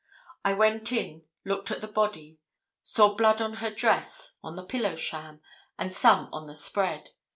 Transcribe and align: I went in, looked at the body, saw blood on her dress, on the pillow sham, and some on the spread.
I 0.43 0.53
went 0.53 0.91
in, 0.91 1.25
looked 1.45 1.69
at 1.69 1.81
the 1.81 1.87
body, 1.87 2.39
saw 2.81 3.13
blood 3.13 3.39
on 3.39 3.57
her 3.57 3.69
dress, 3.69 4.35
on 4.43 4.55
the 4.55 4.65
pillow 4.65 4.95
sham, 4.95 5.41
and 5.77 5.93
some 5.93 6.27
on 6.33 6.47
the 6.47 6.55
spread. 6.55 7.09